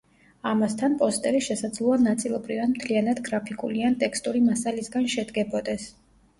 [0.51, 5.91] ამასთან, პოსტერი შესაძლოა ნაწილობრივ ან მთლიანად გრაფიკული ან ტექსტური მასალისგან შედგებოდეს.